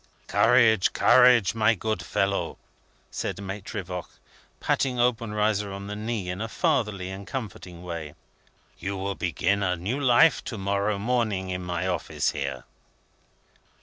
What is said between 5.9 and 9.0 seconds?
knee, in a fatherly and comforting way. "You